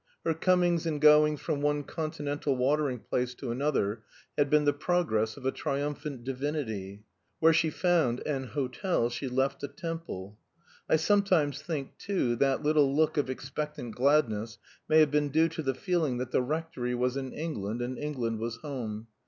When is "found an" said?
7.69-8.45